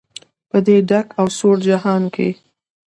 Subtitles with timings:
[0.49, 2.29] په دې ډک او سوړ جهان کې.